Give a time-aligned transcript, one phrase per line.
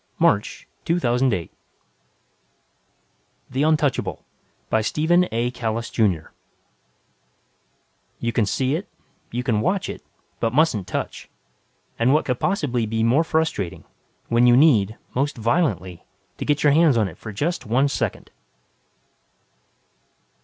[0.01, 0.19] |||+
[0.69, 1.49] + THE
[3.61, 4.25] UNTOUCHABLE
[4.67, 5.51] By STEPHEN A.
[5.51, 6.01] KALLIS, JR.
[6.01, 6.31] Illustrated by Douglas
[8.19, 8.89] _"You can see it
[9.29, 10.03] you can watch it
[10.39, 11.29] but mustn't touch!"
[11.99, 13.83] And what could possibly be more frustrating...
[14.27, 16.03] when you need, most violently,
[16.39, 18.31] to get your hands on it for just one second....